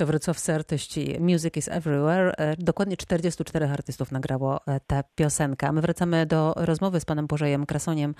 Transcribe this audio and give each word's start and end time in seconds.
To 0.00 0.06
wrocławscy 0.06 0.54
artyści 0.54 1.16
Music 1.20 1.56
is 1.56 1.68
Everywhere. 1.68 2.34
E, 2.38 2.56
dokładnie 2.56 2.96
44 2.96 3.66
artystów 3.66 4.12
nagrało 4.12 4.60
e, 4.66 4.80
tę 4.86 5.02
piosenkę. 5.14 5.72
My 5.72 5.80
wracamy 5.80 6.26
do 6.26 6.54
rozmowy 6.56 7.00
z 7.00 7.04
panem 7.04 7.26
Bożejem 7.26 7.66
Krasoniem 7.66 8.14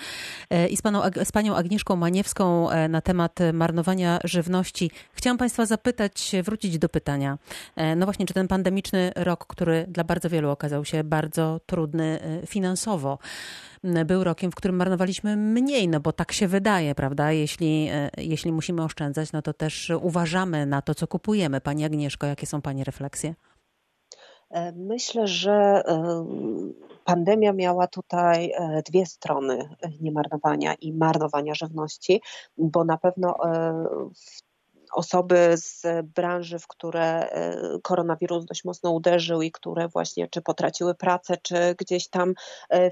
e, 0.51 0.69
i 0.69 0.77
z, 0.77 0.83
paną, 0.83 1.03
z 1.25 1.33
panią 1.33 1.57
Agnieszką 1.57 1.97
Maniewską 1.97 2.69
na 2.89 3.01
temat 3.01 3.39
marnowania 3.53 4.19
żywności. 4.25 4.91
Chciałam 5.13 5.39
państwa 5.39 5.67
zapytać, 5.67 6.33
wrócić 6.45 6.79
do 6.79 6.89
pytania. 6.89 7.39
No 7.97 8.07
właśnie, 8.07 8.27
czy 8.27 8.35
ten 8.35 8.49
pandemiczny 8.49 9.13
rok, 9.17 9.47
który 9.47 9.87
dla 9.89 10.05
bardzo 10.05 10.31
wielu 10.31 10.51
okazał 10.51 10.85
się 10.85 11.05
bardzo 11.05 11.61
trudny 11.67 12.21
finansowo, 12.47 13.19
był 14.05 14.25
rokiem, 14.25 14.51
w 14.51 14.55
którym 14.55 14.77
marnowaliśmy 14.77 15.37
mniej, 15.37 15.89
no 15.89 16.01
bo 16.01 16.13
tak 16.13 16.33
się 16.33 16.49
wydaje, 16.49 16.95
prawda? 16.95 17.33
Jeśli, 17.33 17.91
jeśli 18.17 18.53
musimy 18.53 18.83
oszczędzać, 18.83 19.33
no 19.33 19.43
to 19.43 19.53
też 19.53 19.93
uważamy 20.03 20.67
na 20.67 20.83
to, 20.83 20.95
co 20.95 21.07
kupujemy. 21.07 21.61
Pani 21.61 21.85
Agnieszko, 21.85 22.27
jakie 22.27 22.47
są 22.47 22.63
Pani 22.63 22.85
refleksje? 22.85 23.35
E, 24.51 24.73
myślę, 24.73 25.27
że 25.27 25.53
e, 25.53 26.25
pandemia 27.05 27.53
miała 27.53 27.87
tutaj 27.87 28.53
e, 28.53 28.83
dwie 28.83 29.07
strony 29.07 29.69
niemarnowania 30.01 30.75
i 30.75 30.93
marnowania 30.93 31.55
żywności, 31.55 32.21
bo 32.59 32.85
na 32.85 32.99
pewno 32.99 33.35
osoby 34.93 35.53
z 35.57 35.87
branży, 36.15 36.59
w 36.59 36.67
które 36.67 37.29
koronawirus 37.83 38.45
dość 38.45 38.65
mocno 38.65 38.91
uderzył 38.91 39.43
i 39.43 39.53
które 39.53 39.89
właśnie 39.89 40.29
czy 40.29 40.43
potraciły 40.43 40.95
pracę, 40.95 41.37
czy 41.43 41.75
gdzieś 41.79 42.09
tam 42.09 42.35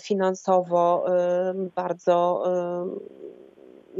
finansowo 0.02 1.04
bardzo 1.74 2.44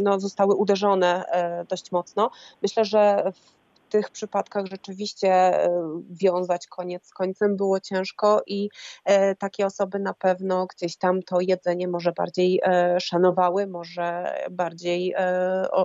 no, 0.03 0.21
zostały 0.21 0.55
uderzone 0.55 1.25
dość 1.69 1.93
mocno. 1.93 2.31
Myślę, 2.63 2.85
że 2.85 3.33
w 3.35 3.58
tych 3.89 4.11
przypadkach 4.11 4.67
rzeczywiście 4.67 5.29
e, 5.29 5.71
wiązać 6.11 6.67
koniec 6.67 7.07
z 7.07 7.15
końcem 7.15 7.57
było 7.57 7.81
ciężko 7.81 8.43
i 8.47 8.69
e, 9.05 9.35
takie 9.35 9.67
osoby 9.67 9.99
na 9.99 10.15
pewno 10.15 10.67
gdzieś 10.67 10.97
tam 10.97 11.23
to 11.23 11.41
jedzenie 11.41 11.89
może 11.89 12.13
bardziej 12.13 12.61
e, 12.65 13.01
szanowały, 13.01 13.67
może 13.67 14.35
bardziej 14.51 15.15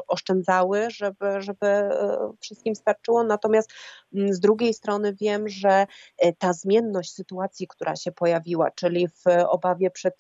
oszczędzały, 0.08 0.88
żeby, 0.90 1.42
żeby 1.42 1.66
wszystkim 2.40 2.76
starczyło. 2.76 3.24
Natomiast 3.24 3.72
mm, 4.14 4.34
z 4.34 4.40
drugiej 4.40 4.74
strony 4.74 5.14
wiem, 5.14 5.50
że 5.50 5.88
ta 6.38 6.54
zmienność 6.54 7.14
sytuacji, 7.14 7.68
która 7.68 7.96
się 7.96 8.12
pojawiła, 8.12 8.72
czyli 8.72 9.08
w 9.08 9.24
obawie 9.48 9.92
przed 9.92 10.16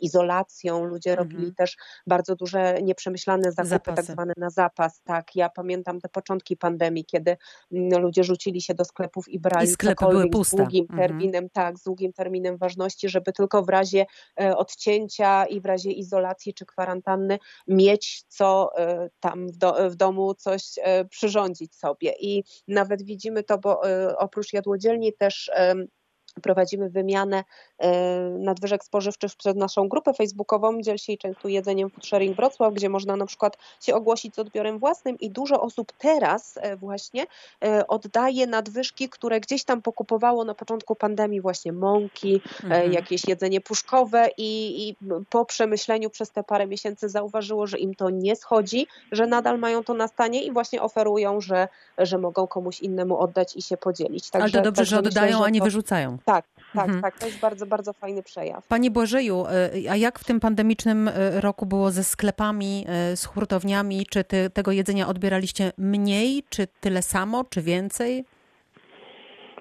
izolacją, 0.00 0.84
ludzie 0.84 1.10
mhm. 1.10 1.28
robili 1.28 1.54
też 1.54 1.76
bardzo 2.06 2.36
duże 2.36 2.82
nieprzemyślane 2.82 3.52
zakupy, 3.52 3.68
tak 3.68 3.68
Zapasy. 3.68 4.06
tak 4.06 4.14
zwane 4.14 4.32
na 4.36 4.50
zapas. 4.50 5.02
Tak, 5.02 5.36
ja 5.36 5.48
pamiętam 5.48 6.00
te 6.00 6.08
początki 6.08 6.56
pandemii, 6.56 7.04
kiedy 7.04 7.27
kiedy 7.28 7.36
mm, 7.72 8.02
ludzie 8.02 8.24
rzucili 8.24 8.62
się 8.62 8.74
do 8.74 8.84
sklepów 8.84 9.28
i 9.28 9.38
brali 9.38 9.66
I 9.66 9.70
sklepy 9.70 10.04
były 10.10 10.30
puste. 10.30 10.56
z 10.56 10.60
długim 10.60 10.86
mhm. 10.90 11.08
terminem, 11.08 11.44
mhm. 11.44 11.50
tak, 11.50 11.78
z 11.78 11.82
długim 11.82 12.12
terminem 12.12 12.56
ważności, 12.56 13.08
żeby 13.08 13.32
tylko 13.32 13.62
w 13.62 13.68
razie 13.68 14.06
e, 14.40 14.56
odcięcia 14.56 15.46
i 15.46 15.60
w 15.60 15.66
razie 15.66 15.90
izolacji 15.90 16.54
czy 16.54 16.66
kwarantanny 16.66 17.38
mieć 17.68 18.22
co 18.28 18.70
e, 18.76 19.10
tam 19.20 19.48
w, 19.48 19.56
do, 19.56 19.90
w 19.90 19.96
domu 19.96 20.34
coś 20.34 20.62
e, 20.82 21.04
przyrządzić 21.04 21.74
sobie. 21.74 22.14
I 22.20 22.44
nawet 22.68 23.02
widzimy 23.02 23.42
to, 23.42 23.58
bo 23.58 23.80
oprócz 24.18 24.52
jadłodzielni 24.52 25.12
też 25.12 25.50
prowadzimy 26.40 26.90
wymianę 26.90 27.44
e, 27.78 27.90
nadwyżek 28.38 28.84
spożywczych 28.84 29.36
przez 29.36 29.56
naszą 29.56 29.88
grupę 29.88 30.14
facebookową 30.14 30.82
Dziel 30.82 30.98
się 30.98 31.12
i 31.12 31.18
częstuj 31.18 31.52
jedzeniem 31.52 31.90
Food 31.90 32.06
Sharing 32.06 32.36
Wrocław, 32.36 32.74
gdzie 32.74 32.88
można 32.88 33.16
na 33.16 33.26
przykład 33.26 33.56
się 33.80 33.94
ogłosić 33.94 34.34
z 34.34 34.38
odbiorem 34.38 34.78
własnym 34.78 35.18
i 35.18 35.30
dużo 35.30 35.60
osób 35.60 35.92
teraz 35.98 36.58
e, 36.62 36.76
właśnie 36.76 37.26
e, 37.64 37.86
oddaje 37.86 38.46
nadwyżki, 38.46 39.08
które 39.08 39.40
gdzieś 39.40 39.64
tam 39.64 39.82
pokupowało 39.82 40.44
na 40.44 40.54
początku 40.54 40.94
pandemii 40.96 41.40
właśnie 41.40 41.72
mąki, 41.72 42.40
mhm. 42.64 42.92
jakieś 42.92 43.28
jedzenie 43.28 43.60
puszkowe 43.60 44.28
i, 44.36 44.82
i 44.88 44.96
po 45.30 45.44
przemyśleniu 45.44 46.10
przez 46.10 46.30
te 46.30 46.44
parę 46.44 46.66
miesięcy 46.66 47.08
zauważyło, 47.08 47.66
że 47.66 47.78
im 47.78 47.94
to 47.94 48.10
nie 48.10 48.36
schodzi, 48.36 48.86
że 49.12 49.26
nadal 49.26 49.58
mają 49.58 49.84
to 49.84 49.94
na 49.94 50.08
stanie 50.08 50.42
i 50.44 50.52
właśnie 50.52 50.82
oferują, 50.82 51.40
że, 51.40 51.68
że 51.98 52.18
mogą 52.18 52.46
komuś 52.46 52.80
innemu 52.80 53.18
oddać 53.18 53.56
i 53.56 53.62
się 53.62 53.76
podzielić. 53.76 54.30
Także, 54.30 54.44
Ale 54.44 54.64
to 54.64 54.70
dobrze, 54.70 54.84
że 54.84 54.98
oddają, 54.98 55.26
myślę, 55.26 55.38
że 55.38 55.44
a 55.44 55.50
nie 55.50 55.60
to... 55.60 55.64
wyrzucają. 55.64 56.18
Tak, 56.28 56.44
tak, 56.74 56.84
mhm. 56.84 57.02
tak. 57.02 57.18
To 57.18 57.26
jest 57.26 57.40
bardzo, 57.40 57.66
bardzo 57.66 57.92
fajny 57.92 58.22
przejaw. 58.22 58.66
Panie 58.66 58.90
Błażeju, 58.90 59.44
y, 59.84 59.90
a 59.90 59.96
jak 59.96 60.18
w 60.18 60.24
tym 60.24 60.40
pandemicznym 60.40 61.08
y, 61.08 61.40
roku 61.40 61.66
było 61.66 61.90
ze 61.90 62.04
sklepami, 62.04 62.84
y, 63.12 63.16
z 63.16 63.24
hurtowniami? 63.24 64.06
Czy 64.10 64.24
ty, 64.24 64.50
tego 64.50 64.72
jedzenia 64.72 65.08
odbieraliście 65.08 65.72
mniej, 65.78 66.42
czy 66.50 66.66
tyle 66.80 67.02
samo, 67.02 67.44
czy 67.44 67.62
więcej? 67.62 68.24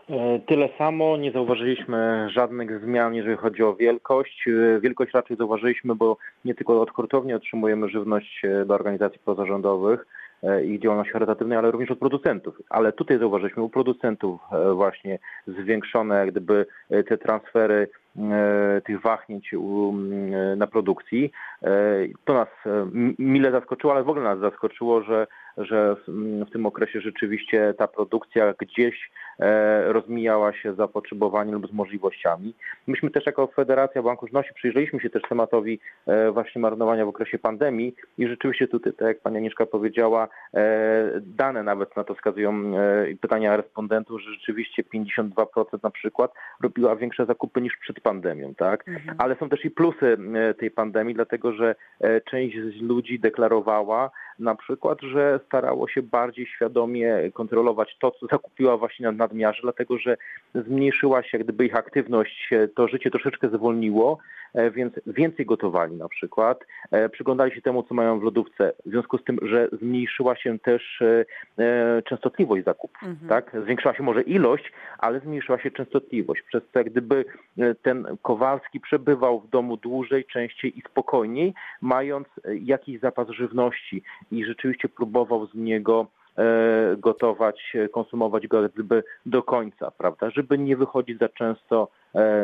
E, 0.10 0.40
tyle 0.40 0.70
samo, 0.78 1.18
nie 1.18 1.32
zauważyliśmy 1.32 2.28
żadnych 2.32 2.82
zmian, 2.82 3.16
jeżeli 3.16 3.38
chodzi 3.38 3.64
o 3.64 3.76
wielkość. 3.76 4.48
E, 4.48 4.80
wielkość 4.80 5.14
raczej 5.14 5.38
zauważyliśmy, 5.38 5.96
bo 5.96 6.18
nie 6.46 6.56
tylko 6.56 6.82
od 6.82 6.92
hurtowni 6.92 7.34
otrzymujemy 7.34 7.90
żywność 7.90 8.42
e, 8.46 8.66
do 8.66 8.74
organizacji 8.74 9.20
pozarządowych, 9.26 10.06
ich 10.66 10.82
działalności 10.82 11.14
charytatywnej, 11.14 11.58
ale 11.58 11.72
również 11.72 11.92
od 11.92 12.00
producentów. 12.00 12.62
Ale 12.70 12.92
tutaj 12.92 13.20
zauważyliśmy 13.20 13.64
u 13.64 13.70
producentów 13.70 14.42
e, 14.52 14.74
właśnie 14.74 15.20
zwiększone 15.48 16.16
jak 16.16 16.32
gdyby 16.32 16.66
e, 16.90 17.04
te 17.04 17.18
transfery 17.18 17.90
tych 18.86 19.02
wahnięć 19.02 19.56
na 20.58 20.68
produkcji. 20.68 21.32
To 22.26 22.34
nas 22.34 22.48
mile 23.20 23.52
zaskoczyło, 23.52 23.94
ale 23.94 24.04
w 24.04 24.10
ogóle 24.10 24.24
nas 24.26 24.40
zaskoczyło, 24.40 25.02
że 25.02 25.28
że 25.58 25.96
w 26.48 26.52
tym 26.52 26.66
okresie 26.66 27.02
rzeczywiście 27.02 27.74
ta 27.78 27.88
produkcja 27.88 28.54
gdzieś 28.60 29.12
e, 29.40 29.94
rozmijała 29.94 30.54
się 30.54 30.74
z 30.74 30.78
zapotrzebowaniem 30.78 31.54
lub 31.54 31.68
z 31.68 31.74
możliwościami. 31.74 32.54
Myśmy 32.88 33.12
też 33.12 33.26
jako 33.26 33.48
Federacja 33.48 34.04
Banku 34.04 34.28
Żywności 34.28 34.54
przyjrzeliśmy 34.54 35.00
się 35.00 35.10
też 35.10 35.22
tematowi 35.30 35.80
e, 36.08 36.32
właśnie 36.32 36.62
marnowania 36.62 37.06
w 37.06 37.10
okresie 37.10 37.40
pandemii 37.40 37.96
i 38.18 38.28
rzeczywiście 38.28 38.68
tutaj, 38.68 38.94
tak 38.94 39.08
jak 39.08 39.20
pani 39.20 39.38
Anieszka 39.38 39.66
powiedziała, 39.66 40.28
e, 40.54 41.22
dane 41.22 41.64
nawet 41.64 41.96
na 41.96 42.04
to 42.04 42.16
wskazują 42.16 42.74
pytania 43.22 43.58
respondentów, 43.58 44.22
że 44.22 44.34
rzeczywiście 44.34 44.84
52% 44.84 45.84
na 45.84 45.90
przykład 45.90 46.32
robiła 46.62 46.96
większe 46.96 47.26
zakupy 47.26 47.62
niż 47.62 47.78
przed 47.78 48.00
pandemią, 48.00 48.56
tak? 48.56 48.88
Mhm. 48.88 49.16
Ale 49.20 49.36
są 49.36 49.50
też 49.50 49.66
i 49.66 49.72
plusy 49.72 50.18
tej 50.60 50.72
pandemii, 50.72 51.16
dlatego 51.16 51.54
że 51.54 51.76
część 52.26 52.58
z 52.58 52.82
ludzi 52.82 53.20
deklarowała, 53.20 54.12
na 54.40 54.56
przykład, 54.56 55.02
że 55.02 55.40
starało 55.46 55.88
się 55.88 56.02
bardziej 56.02 56.46
świadomie 56.46 57.32
kontrolować 57.34 57.98
to, 58.00 58.12
co 58.12 58.28
zakupiła 58.28 58.78
właśnie 58.78 59.06
na 59.06 59.12
nadmiarze, 59.12 59.60
dlatego 59.62 59.98
że 59.98 60.18
zmniejszyła 60.56 61.24
się 61.24 61.40
gdyby 61.40 61.66
ich 61.66 61.76
aktywność, 61.76 62.50
to 62.76 62.88
życie 62.88 63.12
troszeczkę 63.12 63.50
zwolniło, 63.50 64.18
e, 64.54 64.72
więc 64.72 64.94
więcej 65.08 65.46
gotowali 65.46 65.96
na 65.96 66.10
przykład, 66.10 66.66
e, 66.92 67.10
przyglądali 67.10 67.56
się 67.56 67.62
temu, 67.62 67.84
co 67.84 67.96
mają 67.96 68.20
w 68.20 68.24
lodówce, 68.24 68.74
w 68.86 68.90
związku 68.90 69.18
z 69.18 69.24
tym, 69.24 69.40
że 69.42 69.70
zmniejszyła 69.72 70.36
się 70.36 70.60
też 70.60 71.02
e, 71.02 72.02
częstotliwość 72.02 72.66
zakupów, 72.66 73.04
mhm. 73.04 73.30
tak? 73.30 73.52
Zwiększyła 73.64 73.94
się 73.94 74.04
może 74.04 74.22
ilość, 74.22 74.72
ale 74.98 75.20
zmniejszyła 75.20 75.60
się 75.60 75.72
częstotliwość, 75.72 76.42
przez 76.42 76.64
co 76.74 76.80
jak 76.80 76.90
gdyby 76.90 77.26
ten 77.82 78.08
Kowalski 78.22 78.80
przebywał 78.80 79.40
w 79.40 79.50
domu 79.50 79.78
dłużej, 79.78 80.26
częściej 80.26 80.80
i 80.80 80.82
spokojniej, 80.82 81.54
mając 81.82 82.28
jakiś 82.62 83.00
zapas 83.00 83.30
żywności 83.30 84.04
i 84.32 84.46
rzeczywiście 84.46 84.90
próbował 84.90 85.48
z 85.48 85.54
niego 85.54 86.08
e, 86.38 86.96
gotować, 86.98 87.74
konsumować 87.92 88.48
go 88.48 88.70
gdyby 88.70 89.04
do 89.26 89.44
końca, 89.44 89.92
prawda, 89.92 90.30
żeby 90.30 90.58
nie 90.58 90.78
wychodzić 90.78 91.20
za 91.20 91.30
często 91.30 91.88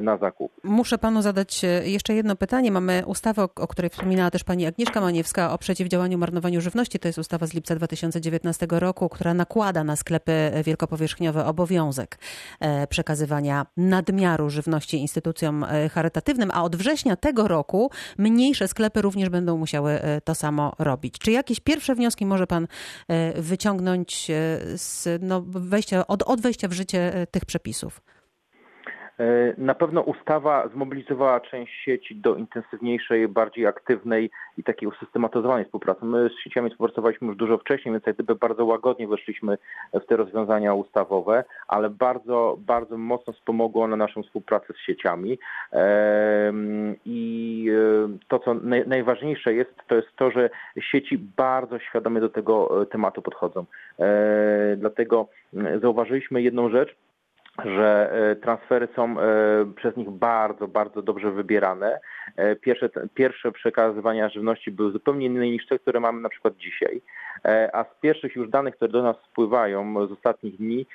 na 0.02 0.18
zakup. 0.18 0.52
Muszę 0.64 0.98
panu 0.98 1.22
zadać 1.22 1.64
e, 1.64 1.68
jeszcze 1.90 2.14
jedno 2.14 2.36
pytanie. 2.36 2.72
Mamy 2.72 3.04
ustawę, 3.06 3.44
o 3.56 3.68
której 3.68 3.90
wspominała 3.90 4.32
też 4.32 4.44
pani 4.44 4.66
Agnieszka 4.66 5.02
Maniewska 5.02 5.54
o 5.54 5.58
przeciwdziałaniu 5.58 6.18
marnowaniu 6.18 6.62
żywności. 6.62 7.00
To 7.00 7.08
jest 7.08 7.20
ustawa 7.20 7.48
z 7.48 7.54
lipca 7.54 7.76
2019 7.76 8.68
roku, 8.70 9.10
która 9.10 9.34
nakłada 9.34 9.84
na 9.84 9.96
sklepy 9.96 10.52
wielkopowierzchniowe 10.66 11.46
obowiązek 11.46 12.20
e, 12.60 12.88
przekazywania 12.88 13.66
nadmiaru 13.78 14.50
żywności 14.50 14.98
instytucjom 14.98 15.66
charytatywnym, 15.92 16.52
a 16.54 16.64
od 16.64 16.76
września 16.76 17.16
tego 17.16 17.48
roku 17.48 17.92
mniejsze 18.18 18.68
sklepy 18.68 19.02
również 19.02 19.30
będą 19.30 19.58
musiały 19.58 20.00
to 20.24 20.36
samo 20.36 20.74
robić. 20.80 21.20
Czy 21.20 21.32
jakieś 21.32 21.60
pierwsze 21.60 21.96
wnioski 21.96 22.26
może 22.26 22.48
pan 22.48 22.68
wyciągnąć 23.36 24.32
z 24.76 25.08
no, 25.22 25.44
wejścia, 25.48 26.08
od, 26.08 26.24
od 26.24 26.42
wejścia 26.42 26.68
w 26.68 26.74
życie 26.74 27.28
tych 27.32 27.46
przepisów? 27.46 28.02
E, 29.24 29.54
na 29.58 29.76
pewno 29.76 30.02
ustawa 30.02 30.68
zmobilizowała 30.68 31.40
część 31.40 31.74
sieci 31.86 32.16
do 32.16 32.36
intensywniejszej, 32.36 33.28
bardziej 33.28 33.68
aktywnej 33.68 34.30
i 34.58 34.64
takiej 34.64 34.90
usystematyzowanej 34.90 35.66
współpracy. 35.66 36.06
My 36.06 36.30
z 36.30 36.44
sieciami 36.44 36.70
współpracowaliśmy 36.70 37.28
już 37.28 37.38
dużo 37.38 37.58
wcześniej, 37.58 37.94
więc 37.94 38.06
jak 38.06 38.16
gdyby 38.16 38.36
bardzo 38.36 38.66
łagodnie 38.66 39.08
weszliśmy 39.08 39.58
w 39.94 40.06
te 40.06 40.18
rozwiązania 40.18 40.74
ustawowe, 40.74 41.44
ale 41.68 41.90
bardzo, 41.90 42.58
bardzo 42.60 42.98
mocno 42.98 43.34
wspomogło 43.34 43.84
one 43.84 43.98
naszą 43.98 44.24
współpracę 44.24 44.74
z 44.74 44.86
sieciami. 44.86 45.40
I 47.06 47.70
e, 47.72 48.18
to, 48.28 48.40
co 48.40 48.54
najważniejsze 48.86 49.54
jest, 49.54 49.74
to 49.88 49.96
jest 49.96 50.16
to, 50.16 50.32
że 50.32 50.50
sieci 50.92 51.18
bardzo 51.18 51.80
świadomie 51.80 52.22
do 52.22 52.30
tego 52.30 52.82
e, 52.82 52.86
tematu 52.86 53.22
podchodzą. 53.22 53.66
Dlatego 54.78 55.28
zauważyliśmy 55.82 56.42
jedną 56.42 56.70
rzecz, 56.70 56.96
że 57.66 58.12
e, 58.12 58.36
transfery 58.36 58.88
są 58.96 59.20
e, 59.20 59.26
przez 59.76 59.98
nich 59.98 60.10
bardzo, 60.10 60.68
bardzo 60.68 61.02
dobrze 61.02 61.32
wybierane. 61.32 62.00
E, 62.36 62.56
pierwsze, 62.56 62.90
pierwsze 63.14 63.52
przekazywania 63.52 64.30
żywności 64.30 64.72
były 64.72 64.92
zupełnie 64.92 65.26
inne 65.26 65.46
niż 65.46 65.68
te, 65.68 65.80
które 65.80 66.00
mamy 66.00 66.22
na 66.22 66.30
przykład 66.30 66.58
dzisiaj. 66.58 67.02
A 67.74 67.84
z 67.84 68.02
pierwszych 68.02 68.36
już 68.36 68.50
danych, 68.50 68.76
które 68.76 68.92
do 68.92 69.04
nas 69.04 69.16
spływają 69.32 70.08
z 70.08 70.12
ostatnich 70.12 70.58
dni, 70.58 70.86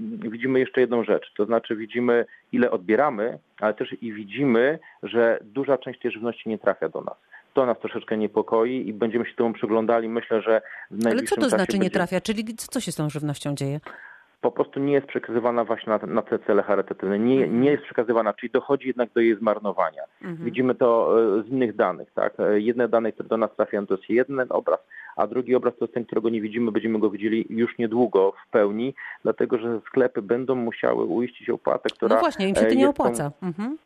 widzimy 0.00 0.58
jeszcze 0.58 0.80
jedną 0.80 1.04
rzecz. 1.04 1.32
To 1.36 1.44
znaczy 1.44 1.76
widzimy, 1.76 2.26
ile 2.52 2.70
odbieramy, 2.70 3.38
ale 3.60 3.74
też 3.74 3.96
i 4.02 4.12
widzimy, 4.12 4.78
że 5.02 5.38
duża 5.42 5.78
część 5.78 6.00
tej 6.00 6.10
żywności 6.10 6.48
nie 6.48 6.58
trafia 6.58 6.88
do 6.88 7.00
nas. 7.00 7.14
To 7.54 7.66
nas 7.66 7.78
troszeczkę 7.78 8.16
niepokoi 8.16 8.88
i 8.88 8.92
będziemy 8.92 9.26
się 9.26 9.34
temu 9.34 9.52
przyglądali. 9.52 10.08
Myślę, 10.08 10.42
że 10.42 10.62
w 10.90 11.04
najbliższym 11.04 11.38
Ale 11.38 11.48
co 11.48 11.50
to 11.50 11.56
znaczy 11.56 11.72
nie 11.72 11.78
będzie... 11.78 11.94
trafia? 11.94 12.20
Czyli 12.20 12.44
co 12.56 12.80
się 12.80 12.92
z 12.92 12.96
tą 12.96 13.10
żywnością 13.10 13.54
dzieje? 13.54 13.80
Po 14.40 14.50
prostu 14.50 14.80
nie 14.80 14.92
jest 14.92 15.06
przekazywana 15.06 15.64
właśnie 15.64 15.92
na, 15.92 16.06
na 16.06 16.22
te 16.22 16.38
cele 16.38 16.62
charytatywne. 16.62 17.18
Nie, 17.18 17.44
mhm. 17.44 17.60
nie 17.60 17.70
jest 17.70 17.82
przekazywana, 17.82 18.32
czyli 18.34 18.52
dochodzi 18.52 18.86
jednak 18.86 19.12
do 19.12 19.20
jej 19.20 19.36
zmarnowania. 19.36 20.02
Mhm. 20.22 20.44
Widzimy 20.44 20.74
to 20.74 21.16
e, 21.38 21.42
z 21.42 21.46
innych 21.46 21.76
danych. 21.76 22.12
Tak? 22.14 22.40
E, 22.40 22.60
jedne 22.60 22.88
dane, 22.88 23.12
które 23.12 23.28
do 23.28 23.36
nas 23.36 23.50
trafiają, 23.56 23.86
to 23.86 23.94
jest 23.94 24.10
jeden 24.10 24.46
obraz, 24.48 24.80
a 25.16 25.26
drugi 25.26 25.54
obraz 25.54 25.74
to 25.78 25.84
jest 25.84 25.94
ten, 25.94 26.04
którego 26.04 26.28
nie 26.28 26.40
widzimy, 26.40 26.72
będziemy 26.72 26.98
go 26.98 27.10
widzieli 27.10 27.46
już 27.50 27.78
niedługo 27.78 28.32
w 28.46 28.50
pełni, 28.50 28.94
dlatego 29.22 29.58
że 29.58 29.80
sklepy 29.86 30.22
będą 30.22 30.54
musiały 30.54 31.04
uiścić 31.04 31.50
opłatę, 31.50 31.88
która... 31.90 32.14
No 32.14 32.20
właśnie, 32.20 32.48
im 32.48 32.54
się 32.54 32.66
to 32.66 32.74
nie 32.74 32.88
opłaca. 32.88 33.32
Mhm. 33.42 33.78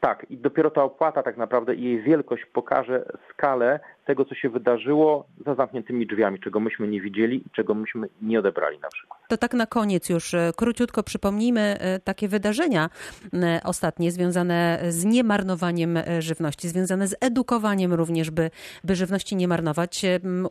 Tak, 0.00 0.26
i 0.30 0.36
dopiero 0.36 0.70
ta 0.70 0.82
opłata 0.82 1.22
tak 1.22 1.36
naprawdę 1.36 1.74
i 1.74 1.84
jej 1.84 2.02
wielkość 2.02 2.44
pokaże 2.52 3.04
skalę 3.30 3.80
tego, 4.10 4.24
co 4.24 4.34
się 4.34 4.48
wydarzyło 4.48 5.24
za 5.46 5.54
zamkniętymi 5.54 6.06
drzwiami, 6.06 6.40
czego 6.40 6.60
myśmy 6.60 6.88
nie 6.88 7.00
widzieli 7.00 7.36
i 7.36 7.50
czego 7.50 7.74
myśmy 7.74 8.08
nie 8.22 8.38
odebrali 8.38 8.78
na 8.78 8.88
przykład. 8.88 9.20
To 9.28 9.36
tak 9.36 9.54
na 9.54 9.66
koniec 9.66 10.08
już 10.08 10.34
e, 10.34 10.52
króciutko 10.56 11.02
przypomnijmy 11.02 11.60
e, 11.60 11.98
takie 11.98 12.28
wydarzenia 12.28 12.90
e, 13.34 13.60
ostatnie 13.64 14.10
związane 14.10 14.78
z 14.88 15.04
niemarnowaniem 15.04 15.98
żywności, 16.18 16.68
związane 16.68 17.06
z 17.06 17.16
edukowaniem 17.20 17.94
również, 17.94 18.30
by, 18.30 18.50
by 18.84 18.94
żywności 18.94 19.36
nie 19.36 19.48
marnować. 19.48 20.02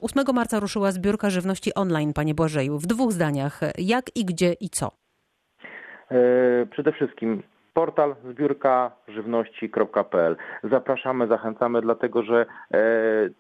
8 0.02 0.19
marca 0.34 0.60
ruszyła 0.60 0.92
zbiórka 0.92 1.30
żywności 1.30 1.74
online, 1.74 2.14
panie 2.14 2.36
Błażeju. 2.36 2.78
W 2.78 2.88
dwóch 2.88 3.12
zdaniach, 3.12 3.60
jak 3.78 4.06
i 4.16 4.26
gdzie 4.26 4.54
i 4.54 4.70
co? 4.70 4.92
Przede 6.72 6.92
wszystkim 6.92 7.44
portal 7.74 8.16
zbiórka 8.24 8.92
żywności.pl. 9.08 10.36
Zapraszamy, 10.64 11.28
zachęcamy, 11.28 11.82
dlatego 11.82 12.24
że 12.24 12.46
e, 12.74 12.80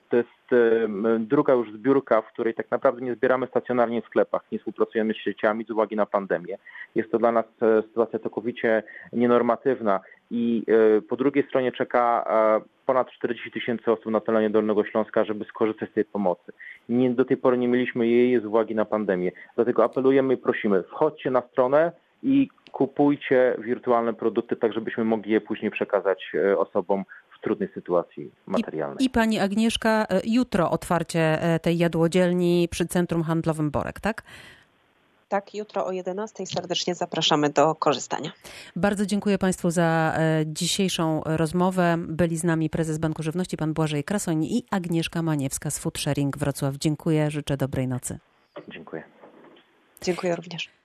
to 0.09 0.17
jest 0.17 0.29
e, 0.51 0.87
druga 1.19 1.53
już 1.53 1.71
zbiórka, 1.71 2.21
w 2.21 2.27
której 2.27 2.53
tak 2.53 2.71
naprawdę 2.71 3.01
nie 3.01 3.15
zbieramy 3.15 3.47
stacjonarnie 3.47 4.01
w 4.01 4.05
sklepach, 4.05 4.41
nie 4.51 4.59
współpracujemy 4.59 5.13
z 5.13 5.17
sieciami 5.17 5.65
z 5.65 5.69
uwagi 5.69 5.95
na 5.95 6.05
pandemię. 6.05 6.57
Jest 6.95 7.11
to 7.11 7.17
dla 7.17 7.31
nas 7.31 7.45
e, 7.61 7.81
sytuacja 7.81 8.19
całkowicie 8.19 8.83
nienormatywna 9.13 9.99
i 10.31 10.63
po 11.09 11.15
drugiej 11.15 11.43
stronie 11.47 11.71
czeka 11.71 12.25
ponad 12.85 13.11
40 13.11 13.51
tysięcy 13.51 13.91
osób 13.91 14.05
na 14.05 14.19
terenie 14.19 14.49
Dolnego 14.49 14.83
Śląska, 14.83 15.25
żeby 15.25 15.45
skorzystać 15.45 15.89
z 15.89 15.93
tej 15.93 16.05
pomocy. 16.05 16.51
Nie, 16.89 17.09
do 17.09 17.25
tej 17.25 17.37
pory 17.37 17.57
nie 17.57 17.67
mieliśmy 17.67 18.07
jej 18.07 18.41
z 18.41 18.45
uwagi 18.45 18.75
na 18.75 18.85
pandemię. 18.85 19.31
Dlatego 19.55 19.83
apelujemy 19.83 20.33
i 20.33 20.37
prosimy, 20.37 20.83
wchodźcie 20.83 21.31
na 21.31 21.41
stronę 21.41 21.91
i 22.23 22.49
kupujcie 22.71 23.55
wirtualne 23.59 24.13
produkty, 24.13 24.55
tak 24.55 24.73
żebyśmy 24.73 25.03
mogli 25.03 25.31
je 25.31 25.41
później 25.41 25.71
przekazać 25.71 26.31
e, 26.33 26.57
osobom 26.57 27.05
w 27.37 27.41
trudnej 27.43 27.69
sytuacji 27.73 28.31
materialnej. 28.45 28.97
I, 28.99 29.05
I, 29.05 29.09
pani 29.09 29.39
Agnieszka, 29.39 30.05
e, 30.09 30.21
jutro 30.25 30.71
otwarcie 30.71 31.41
e, 31.41 31.59
tej 31.59 31.77
jadłodzielni 31.77 32.67
przy 32.71 32.85
Centrum 32.85 33.23
Handlowym 33.23 33.71
Borek, 33.71 33.99
tak? 33.99 34.23
Tak, 35.29 35.53
jutro 35.55 35.85
o 35.85 35.91
11 35.91 36.45
serdecznie 36.45 36.95
zapraszamy 36.95 37.49
do 37.49 37.75
korzystania. 37.75 38.31
Bardzo 38.75 39.05
dziękuję 39.05 39.37
Państwu 39.37 39.71
za 39.71 40.13
dzisiejszą 40.45 41.21
rozmowę. 41.25 41.95
Byli 41.97 42.37
z 42.37 42.43
nami 42.43 42.69
prezes 42.69 42.97
Banku 42.97 43.23
Żywności, 43.23 43.57
pan 43.57 43.73
Błażej 43.73 44.03
Krasoń 44.03 44.43
i 44.43 44.65
Agnieszka 44.71 45.21
Maniewska 45.21 45.69
z 45.69 45.79
Food 45.79 45.99
Sharing 45.99 46.37
Wrocław. 46.37 46.75
Dziękuję, 46.75 47.31
życzę 47.31 47.57
dobrej 47.57 47.87
nocy. 47.87 48.19
Dziękuję. 48.67 49.03
Dziękuję 50.01 50.35
również. 50.35 50.78